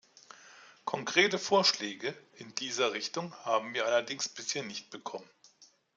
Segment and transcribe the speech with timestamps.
[0.83, 5.29] Konkrete Vorschläge in dieser Richtung haben wir allerdings bisher nicht bekommen.